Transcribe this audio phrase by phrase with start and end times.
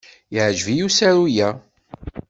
[0.33, 1.49] Yeɛjeb-iyi usaru-a.